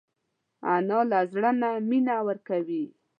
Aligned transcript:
انا 0.73 0.99
له 1.11 1.19
زړه 1.31 1.51
نه 1.61 1.69
مینه 1.89 2.15
ورکوي 2.27 2.85